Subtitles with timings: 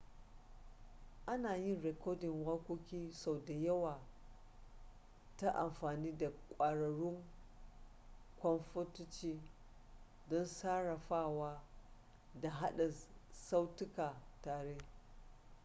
[1.25, 4.01] ana yin rikodin waƙoƙi sau da yawa
[5.37, 7.23] ta amfani da ƙwararrun
[8.41, 9.41] kwamfutoci
[10.29, 11.63] don sarrafawa
[12.41, 12.91] da haɗa
[13.31, 14.77] sautuka tare